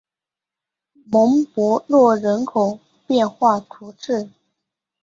[1.11, 4.31] 蒙博洛人口变化图示